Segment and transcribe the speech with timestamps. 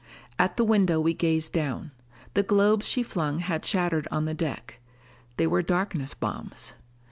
[0.39, 1.91] At the window we gazed down.
[2.33, 4.79] The globes she flung had shattered on the deck.
[5.37, 6.73] They were darkness bombs.